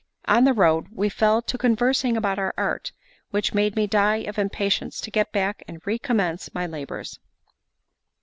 On 0.25 0.45
the 0.45 0.53
road 0.53 0.87
we 0.91 1.09
fell 1.09 1.43
to 1.43 1.59
conversing 1.59 2.17
about 2.17 2.39
our 2.39 2.55
art, 2.57 2.91
which 3.29 3.53
made 3.53 3.75
me 3.75 3.85
die 3.85 4.15
of 4.25 4.39
impatience 4.39 4.99
to 4.99 5.11
get 5.11 5.31
back 5.31 5.61
and 5.67 5.79
recommence 5.85 6.51
my 6.55 6.65
labours. 6.65 7.19